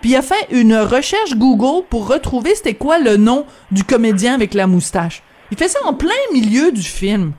puis 0.00 0.10
il 0.10 0.16
a 0.16 0.22
fait 0.22 0.46
une 0.50 0.76
recherche 0.76 1.34
Google 1.34 1.84
pour 1.88 2.08
retrouver 2.08 2.54
c'était 2.54 2.74
quoi 2.74 2.98
le 2.98 3.16
nom 3.16 3.46
du 3.70 3.84
comédien 3.84 4.34
avec 4.34 4.54
la 4.54 4.66
moustache. 4.66 5.22
Il 5.50 5.58
fait 5.58 5.68
ça 5.68 5.80
en 5.84 5.94
plein 5.94 6.10
milieu 6.32 6.72
du 6.72 6.82
film. 6.82 7.32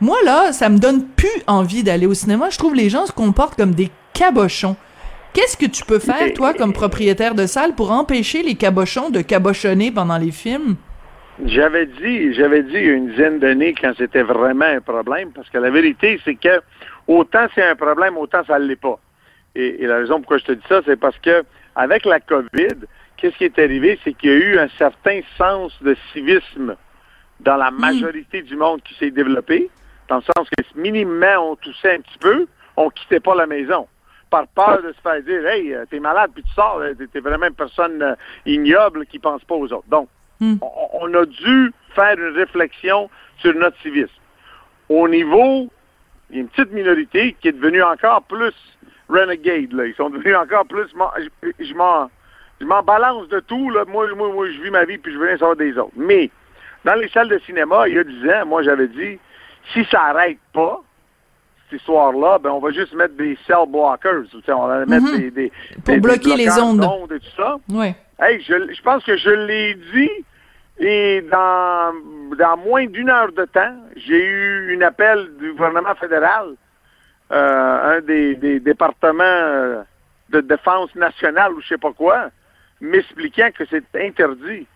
Moi, 0.00 0.16
là, 0.24 0.52
ça 0.52 0.68
me 0.68 0.78
donne 0.78 1.06
plus 1.06 1.28
envie 1.46 1.84
d'aller 1.84 2.06
au 2.06 2.14
cinéma. 2.14 2.50
Je 2.50 2.58
trouve 2.58 2.74
les 2.74 2.90
gens 2.90 3.06
se 3.06 3.12
comportent 3.12 3.56
comme 3.56 3.74
des 3.74 3.90
cabochons. 4.14 4.76
Qu'est-ce 5.32 5.56
que 5.56 5.66
tu 5.66 5.84
peux 5.84 5.98
faire, 5.98 6.32
toi, 6.34 6.52
comme 6.52 6.72
propriétaire 6.72 7.34
de 7.34 7.46
salle, 7.46 7.74
pour 7.74 7.90
empêcher 7.90 8.42
les 8.42 8.54
cabochons 8.54 9.10
de 9.10 9.22
cabochonner 9.22 9.90
pendant 9.90 10.18
les 10.18 10.32
films? 10.32 10.76
J'avais 11.44 11.86
dit, 11.86 12.34
j'avais 12.34 12.62
dit 12.62 12.74
il 12.74 12.86
y 12.86 12.90
a 12.90 12.92
une 12.92 13.10
dizaine 13.10 13.38
d'années 13.38 13.74
quand 13.74 13.92
c'était 13.96 14.22
vraiment 14.22 14.66
un 14.66 14.80
problème, 14.80 15.32
parce 15.32 15.48
que 15.48 15.58
la 15.58 15.70
vérité, 15.70 16.20
c'est 16.24 16.34
que 16.34 16.60
autant 17.08 17.46
c'est 17.54 17.64
un 17.64 17.74
problème, 17.74 18.18
autant 18.18 18.44
ça 18.44 18.58
ne 18.58 18.66
l'est 18.66 18.76
pas. 18.76 18.98
Et, 19.54 19.86
la 19.86 19.98
raison 19.98 20.18
pourquoi 20.18 20.38
je 20.38 20.44
te 20.44 20.52
dis 20.52 20.64
ça, 20.68 20.80
c'est 20.84 20.98
parce 20.98 21.18
que 21.18 21.42
avec 21.74 22.04
la 22.04 22.20
COVID, 22.20 22.86
qu'est-ce 23.16 23.36
qui 23.36 23.44
est 23.44 23.58
arrivé, 23.58 23.98
c'est 24.04 24.12
qu'il 24.12 24.30
y 24.30 24.32
a 24.32 24.36
eu 24.36 24.58
un 24.58 24.68
certain 24.76 25.20
sens 25.38 25.72
de 25.82 25.96
civisme 26.12 26.76
dans 27.40 27.56
la 27.56 27.70
hmm. 27.70 27.80
majorité 27.80 28.42
du 28.42 28.56
monde 28.56 28.82
qui 28.82 28.94
s'est 28.94 29.10
développé, 29.10 29.70
dans 30.08 30.16
le 30.16 30.22
sens 30.36 30.48
que 30.50 30.62
minimement 30.78 31.52
on 31.52 31.56
toussait 31.56 31.94
un 31.96 32.00
petit 32.00 32.18
peu, 32.18 32.46
on 32.76 32.90
quittait 32.90 33.20
pas 33.20 33.34
la 33.34 33.46
maison 33.46 33.88
par 34.30 34.46
peur 34.48 34.82
de 34.82 34.92
se 34.92 35.00
faire 35.00 35.22
dire 35.22 35.46
Hey, 35.46 35.76
t'es 35.90 35.98
malade 35.98 36.30
puis 36.34 36.42
tu 36.42 36.52
sors, 36.52 36.80
t'es 37.12 37.20
vraiment 37.20 37.46
une 37.46 37.54
personne 37.54 38.02
euh, 38.02 38.14
ignoble 38.46 39.06
qui 39.06 39.18
pense 39.18 39.44
pas 39.44 39.54
aux 39.54 39.70
autres. 39.72 39.88
Donc, 39.88 40.08
Hmm. 40.42 40.56
On, 40.94 41.14
a 41.14 41.24
dû 41.24 41.72
faire 41.94 42.18
une 42.18 42.34
réflexion 42.36 43.08
sur 43.38 43.54
notre 43.54 43.80
civisme. 43.80 44.10
Au 44.88 45.06
niveau, 45.06 45.70
il 46.30 46.36
y 46.36 46.38
a 46.38 46.42
une 46.42 46.48
petite 46.48 46.72
minorité 46.72 47.36
qui 47.40 47.46
est 47.46 47.52
devenue 47.52 47.80
encore 47.84 48.22
plus 48.22 48.52
renegade. 49.08 49.72
Là. 49.72 49.86
Ils 49.86 49.94
sont 49.94 50.10
devenus 50.10 50.34
encore 50.34 50.66
plus... 50.66 50.86
Je, 51.60 51.74
m'en 51.74 52.82
balance 52.82 53.28
de 53.28 53.38
tout. 53.38 53.70
Là. 53.70 53.84
Moi, 53.86 54.08
moi, 54.16 54.50
je 54.50 54.60
vis 54.62 54.70
ma 54.70 54.84
vie 54.84 54.98
puis 54.98 55.12
je 55.12 55.18
veux 55.18 55.26
rien 55.26 55.38
savoir 55.38 55.54
des 55.54 55.78
autres. 55.78 55.92
Mais 55.96 56.28
dans 56.84 56.94
les 56.94 57.08
salles 57.10 57.28
de 57.28 57.38
cinéma, 57.46 57.86
il 57.86 57.94
y 57.94 57.98
a 58.00 58.04
10 58.04 58.30
ans, 58.30 58.46
moi, 58.46 58.64
j'avais 58.64 58.88
dit, 58.88 59.20
si 59.72 59.84
ça 59.92 59.98
n'arrête 59.98 60.38
pas, 60.52 60.82
cette 61.70 61.78
histoire-là, 61.78 62.40
ben, 62.40 62.50
on 62.50 62.58
va 62.58 62.72
juste 62.72 62.94
mettre 62.94 63.14
des 63.14 63.38
cell 63.46 63.68
blockers. 63.68 64.24
On 64.48 64.66
va 64.66 64.86
mettre 64.86 65.04
mhm. 65.04 65.20
des, 65.20 65.30
des, 65.30 65.52
Pour 65.84 65.98
bloquer 65.98 66.34
les 66.34 66.50
ondes. 66.58 66.82
et 67.14 67.20
tout 67.20 67.36
ça. 67.36 67.58
Oui. 67.68 67.94
Hey, 68.18 68.40
je, 68.42 68.72
je 68.74 68.82
pense 68.82 69.04
que 69.04 69.16
je 69.16 69.30
l'ai 69.30 69.74
dit 69.94 70.10
et 70.82 71.22
dans, 71.30 71.94
dans 72.36 72.56
moins 72.56 72.86
d'une 72.86 73.08
heure 73.08 73.32
de 73.32 73.44
temps, 73.44 73.76
j'ai 73.94 74.24
eu 74.24 74.76
un 74.76 74.82
appel 74.82 75.30
du 75.38 75.52
gouvernement 75.52 75.94
fédéral, 75.94 76.56
euh, 77.30 77.98
un 77.98 78.00
des, 78.00 78.58
départements 78.58 79.22
euh, 79.22 79.82
de 80.30 80.40
défense 80.40 80.92
nationale 80.96 81.52
ou 81.52 81.60
je 81.60 81.68
sais 81.68 81.78
pas 81.78 81.92
quoi, 81.92 82.30
m'expliquant 82.80 83.50
que 83.56 83.64
c'est 83.70 83.84
interdit 83.94 84.66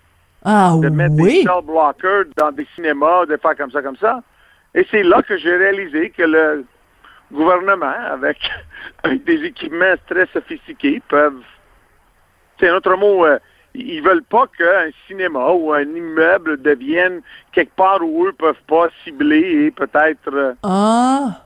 ah, 0.45 0.75
de 0.81 0.89
mettre 0.89 1.17
des 1.17 1.43
cell 1.43 1.65
blockers 1.65 2.27
dans 2.37 2.53
des 2.53 2.69
cinémas, 2.77 3.27
de 3.27 3.37
faire 3.37 3.57
comme 3.57 3.73
ça, 3.73 3.83
comme 3.83 3.97
ça. 3.97 4.23
Et 4.77 4.87
c'est 4.93 5.03
là 5.03 5.23
que 5.23 5.37
j'ai 5.39 5.57
réalisé 5.57 6.11
que 6.11 6.23
le 6.23 6.65
gouvernement, 7.33 7.95
avec, 8.13 8.39
des 9.05 9.45
équipements 9.45 9.95
très 10.09 10.27
sophistiqués, 10.27 11.03
peuvent, 11.09 11.43
c'est 12.61 12.69
un 12.69 12.77
autre 12.77 12.95
mot, 12.95 13.27
euh, 13.27 13.41
ils 13.79 14.01
veulent 14.03 14.23
pas 14.23 14.47
qu'un 14.59 14.91
cinéma 15.07 15.51
ou 15.51 15.73
un 15.73 15.83
immeuble 15.83 16.61
devienne 16.61 17.21
quelque 17.53 17.75
part 17.75 18.01
où 18.03 18.27
eux 18.27 18.33
peuvent 18.33 18.63
pas 18.67 18.89
cibler 19.05 19.67
et 19.67 19.71
peut-être. 19.71 20.33
Euh, 20.33 20.55
ah. 20.63 21.43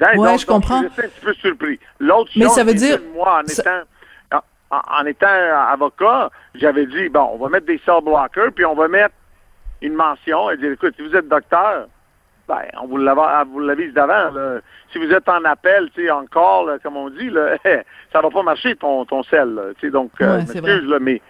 ouais, 0.00 0.38
je 0.38 0.46
comprends. 0.46 0.82
Je 0.82 0.88
suis 0.88 1.02
un 1.02 1.08
petit 1.08 1.24
peu 1.24 1.34
surpris. 1.34 1.80
L'autre 2.00 2.30
chose, 2.32 2.52
ça 2.52 2.64
veut 2.64 2.74
dire 2.74 2.98
moi, 3.14 3.40
en 3.40 3.46
étant 3.46 3.82
en, 4.70 5.06
étant 5.06 5.26
avocat, 5.70 6.30
j'avais 6.54 6.86
dit 6.86 7.08
bon, 7.08 7.30
on 7.34 7.38
va 7.38 7.48
mettre 7.48 7.66
des 7.66 7.80
cell 7.84 8.02
blockers 8.02 8.52
puis 8.52 8.64
on 8.64 8.74
va 8.74 8.88
mettre 8.88 9.14
une 9.82 9.94
mention 9.94 10.50
et 10.50 10.56
dire 10.56 10.72
écoute, 10.72 10.94
si 10.96 11.06
vous 11.06 11.14
êtes 11.14 11.28
docteur, 11.28 11.86
ben, 12.48 12.62
on 12.80 12.86
vous 12.86 12.98
l'avise 12.98 13.94
d'avant. 13.94 14.30
Si 14.92 14.98
vous 14.98 15.10
êtes 15.10 15.28
en 15.28 15.44
appel, 15.44 15.90
tu 15.94 16.04
sais, 16.04 16.10
encore, 16.10 16.68
comme 16.82 16.96
on 16.96 17.10
dit, 17.10 17.30
là, 17.30 17.56
ça 18.12 18.20
va 18.20 18.30
pas 18.30 18.42
marcher 18.42 18.76
ton, 18.76 19.04
ton 19.04 19.22
sel. 19.22 19.74
donc, 19.84 20.10
euh, 20.20 20.40
excuse, 20.40 20.84
là, 20.84 20.98
mais 21.00 21.22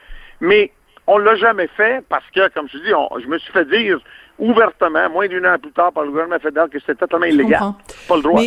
mais 0.44 0.70
on 1.06 1.18
l'a 1.18 1.36
jamais 1.36 1.66
fait 1.76 2.04
parce 2.08 2.24
que, 2.34 2.48
comme 2.54 2.68
je 2.72 2.78
dis, 2.78 2.92
je 3.22 3.26
me 3.28 3.38
suis 3.38 3.52
fait 3.52 3.64
dire 3.66 3.98
ouvertement, 4.38 5.08
moins 5.10 5.28
d'une 5.28 5.44
heure 5.44 5.58
plus 5.58 5.72
tard, 5.72 5.92
par 5.92 6.04
le 6.04 6.10
gouvernement 6.10 6.38
fédéral 6.40 6.68
que 6.68 6.78
c'était 6.80 6.94
totalement 6.94 7.26
illégal. 7.26 7.60
Pas 8.08 8.16
le 8.16 8.22
droit. 8.22 8.40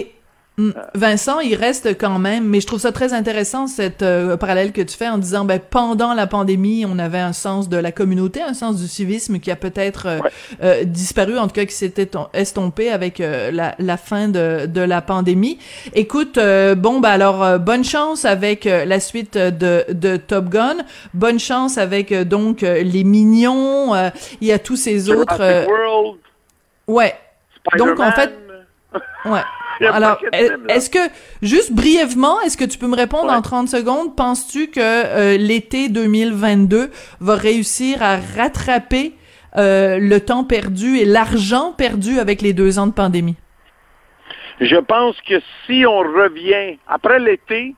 Vincent, 0.95 1.39
il 1.39 1.53
reste 1.53 1.99
quand 1.99 2.17
même, 2.17 2.47
mais 2.47 2.61
je 2.61 2.65
trouve 2.65 2.79
ça 2.79 2.91
très 2.91 3.13
intéressant 3.13 3.67
cette 3.67 4.01
euh, 4.01 4.37
parallèle 4.37 4.71
que 4.71 4.81
tu 4.81 4.97
fais 4.97 5.07
en 5.07 5.19
disant, 5.19 5.45
ben 5.45 5.59
pendant 5.59 6.15
la 6.15 6.25
pandémie, 6.25 6.83
on 6.87 6.97
avait 6.97 7.19
un 7.19 7.31
sens 7.33 7.69
de 7.69 7.77
la 7.77 7.91
communauté, 7.91 8.41
un 8.41 8.55
sens 8.55 8.77
du 8.81 8.87
civisme 8.87 9.37
qui 9.37 9.51
a 9.51 9.55
peut-être 9.55 10.07
euh, 10.07 10.19
euh, 10.63 10.83
disparu, 10.83 11.37
en 11.37 11.47
tout 11.47 11.53
cas 11.53 11.65
qui 11.65 11.75
s'était 11.75 12.09
estompé 12.33 12.89
avec 12.89 13.19
la, 13.19 13.75
la, 13.77 13.97
fin 13.97 14.29
de, 14.29 14.65
de 14.65 14.81
la 14.81 15.03
pandémie. 15.03 15.59
Écoute, 15.93 16.39
bon 16.39 16.99
ben 17.01 17.09
alors 17.09 17.59
bonne 17.59 17.83
chance 17.83 18.25
avec 18.25 18.65
la 18.65 18.99
suite 18.99 19.37
de, 19.37 19.85
de 19.89 20.17
Top 20.17 20.49
Gun, 20.49 20.77
bonne 21.13 21.39
chance 21.39 21.77
avec 21.77 22.11
donc 22.27 22.61
les 22.61 23.03
Mignons, 23.03 23.93
il 24.41 24.47
y 24.47 24.51
a 24.51 24.57
tous 24.57 24.75
ces 24.75 25.11
autres. 25.11 25.67
ouais. 26.87 27.13
Donc 27.77 27.99
en 27.99 28.11
fait, 28.11 28.33
ouais. 29.25 29.41
Alors, 29.81 30.19
est-ce 30.33 30.89
que, 30.89 30.99
juste 31.41 31.73
brièvement, 31.73 32.41
est-ce 32.41 32.57
que 32.57 32.65
tu 32.65 32.77
peux 32.77 32.87
me 32.87 32.95
répondre 32.95 33.31
en 33.31 33.41
30 33.41 33.67
secondes, 33.67 34.15
penses-tu 34.15 34.67
que 34.67 34.79
euh, 34.79 35.37
l'été 35.37 35.89
2022 35.89 36.89
va 37.19 37.35
réussir 37.35 38.01
à 38.01 38.17
rattraper 38.17 39.13
euh, 39.55 39.97
le 39.99 40.19
temps 40.19 40.43
perdu 40.43 40.97
et 40.97 41.05
l'argent 41.05 41.73
perdu 41.73 42.19
avec 42.19 42.41
les 42.41 42.53
deux 42.53 42.79
ans 42.79 42.87
de 42.87 42.93
pandémie? 42.93 43.37
Je 44.59 44.77
pense 44.77 45.15
que 45.21 45.35
si 45.65 45.85
on 45.85 45.99
revient 45.99 46.79
après 46.87 47.19
l'été, 47.19 47.75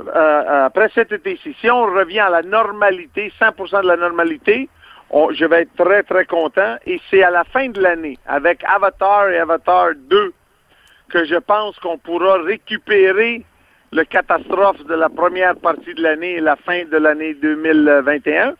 euh, 0.00 0.66
après 0.66 0.90
cet 0.94 1.12
été-ci, 1.12 1.54
si 1.60 1.70
on 1.70 1.82
revient 1.82 2.20
à 2.20 2.30
la 2.30 2.42
normalité, 2.42 3.32
100% 3.40 3.82
de 3.82 3.88
la 3.88 3.96
normalité, 3.96 4.68
je 5.12 5.44
vais 5.44 5.62
être 5.62 5.74
très, 5.76 6.02
très 6.02 6.24
content. 6.24 6.76
Et 6.86 7.00
c'est 7.10 7.22
à 7.22 7.30
la 7.30 7.44
fin 7.44 7.68
de 7.68 7.80
l'année, 7.80 8.18
avec 8.26 8.62
Avatar 8.64 9.28
et 9.28 9.38
Avatar 9.38 9.88
2, 10.08 10.32
que 11.12 11.24
je 11.24 11.36
pense 11.36 11.78
qu'on 11.78 11.98
pourra 11.98 12.42
récupérer 12.42 13.44
le 13.92 14.04
catastrophe 14.04 14.82
de 14.86 14.94
la 14.94 15.10
première 15.10 15.54
partie 15.56 15.94
de 15.94 16.02
l'année 16.02 16.36
et 16.36 16.40
la 16.40 16.56
fin 16.56 16.84
de 16.90 16.96
l'année 16.96 17.34
2021. 17.34 18.54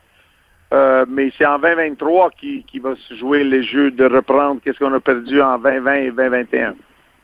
Euh, 0.75 1.05
mais 1.09 1.33
c'est 1.37 1.47
en 1.47 1.59
2023 1.59 2.31
qui, 2.31 2.65
qui 2.65 2.79
va 2.79 2.95
se 3.09 3.15
jouer 3.15 3.43
les 3.45 3.63
jeux 3.63 3.91
de 3.91 4.05
reprendre 4.05 4.61
qu'est-ce 4.63 4.79
qu'on 4.79 4.93
a 4.93 5.01
perdu 5.01 5.41
en 5.41 5.59
2020 5.59 5.95
et 5.95 6.11
2021. 6.11 6.75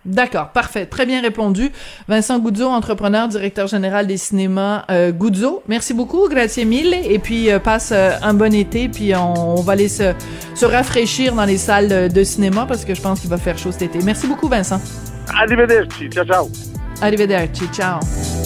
D'accord, 0.05 0.53
parfait, 0.53 0.87
très 0.87 1.05
bien 1.05 1.21
répondu. 1.21 1.71
Vincent 2.07 2.39
Guzzo, 2.39 2.69
entrepreneur, 2.69 3.29
directeur 3.29 3.67
général 3.67 4.07
des 4.07 4.17
cinémas 4.17 4.85
euh, 4.91 5.13
Guzzo. 5.13 5.63
Merci 5.69 5.93
beaucoup, 5.93 6.29
grazie 6.29 6.65
mille, 6.65 6.95
et 6.95 7.19
puis 7.19 7.51
euh, 7.51 7.59
passe 7.59 7.93
euh, 7.93 8.13
un 8.23 8.33
bon 8.33 8.55
été, 8.55 8.89
puis 8.89 9.13
on, 9.15 9.57
va 9.57 9.73
aller 9.73 9.89
se, 9.89 10.15
se, 10.55 10.65
rafraîchir 10.65 11.35
dans 11.35 11.45
les 11.45 11.59
salles 11.59 12.11
de 12.11 12.25
cinéma 12.25 12.65
parce 12.67 12.85
que 12.85 12.95
je 12.95 13.03
pense 13.03 13.21
qu'il 13.21 13.29
va 13.29 13.39
faire 13.39 13.59
chaud 13.59 13.73
cet 13.73 13.83
été. 13.83 13.99
Merci 14.03 14.27
beaucoup, 14.27 14.49
Vincent. 14.49 14.81
Arrivederci, 15.33 16.11
ciao 16.11 16.25
ciao. 16.25 16.51
Arrivederci, 17.01 17.71
ciao. 17.73 18.38